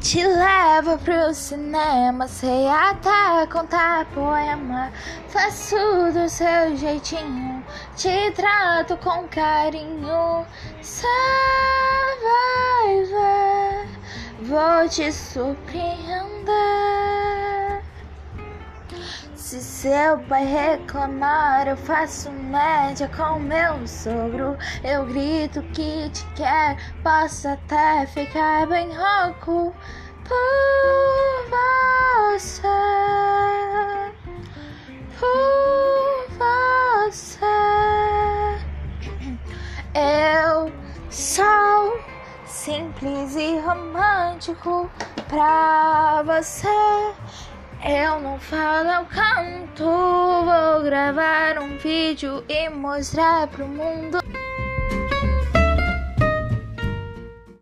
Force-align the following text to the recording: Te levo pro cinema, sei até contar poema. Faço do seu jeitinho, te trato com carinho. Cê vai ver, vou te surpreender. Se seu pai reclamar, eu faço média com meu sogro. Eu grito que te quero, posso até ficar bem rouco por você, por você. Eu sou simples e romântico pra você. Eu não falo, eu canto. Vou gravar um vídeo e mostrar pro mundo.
Te 0.00 0.26
levo 0.26 0.96
pro 0.98 1.34
cinema, 1.34 2.26
sei 2.26 2.66
até 2.66 3.46
contar 3.52 4.06
poema. 4.06 4.90
Faço 5.28 5.76
do 6.14 6.26
seu 6.26 6.74
jeitinho, 6.74 7.62
te 7.96 8.30
trato 8.30 8.96
com 8.96 9.28
carinho. 9.28 10.46
Cê 10.80 11.06
vai 12.22 13.04
ver, 13.04 14.46
vou 14.46 14.88
te 14.88 15.12
surpreender. 15.12 16.69
Se 19.40 19.58
seu 19.58 20.18
pai 20.28 20.44
reclamar, 20.44 21.66
eu 21.66 21.74
faço 21.74 22.30
média 22.30 23.10
com 23.16 23.38
meu 23.38 23.86
sogro. 23.86 24.54
Eu 24.84 25.06
grito 25.06 25.62
que 25.72 26.10
te 26.10 26.26
quero, 26.36 26.76
posso 27.02 27.48
até 27.48 28.06
ficar 28.06 28.66
bem 28.66 28.90
rouco 28.94 29.74
por 30.28 31.46
você, 32.36 32.68
por 35.18 36.28
você. 37.08 37.46
Eu 39.94 40.70
sou 41.10 41.98
simples 42.44 43.34
e 43.36 43.58
romântico 43.58 44.90
pra 45.28 46.22
você. 46.24 46.68
Eu 47.82 48.20
não 48.20 48.38
falo, 48.38 48.90
eu 48.90 49.06
canto. 49.06 49.84
Vou 49.84 50.82
gravar 50.84 51.58
um 51.58 51.78
vídeo 51.78 52.44
e 52.46 52.68
mostrar 52.68 53.46
pro 53.48 53.66
mundo. 53.66 54.18